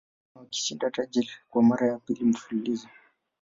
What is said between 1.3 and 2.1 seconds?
kwa mara ya